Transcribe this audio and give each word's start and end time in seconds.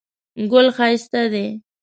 ګل 0.51 0.67
ښایسته 0.75 1.21
دی. 1.33 1.47